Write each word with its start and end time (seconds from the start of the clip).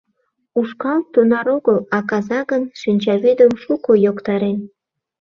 Ушкал 0.59 0.99
тунар 1.13 1.47
огыл, 1.57 1.77
а 1.95 1.99
каза 2.09 2.39
гын 2.51 2.63
шинчавӱдым 2.79 3.51
шуко 3.63 3.91
йоктарен...». 4.05 4.57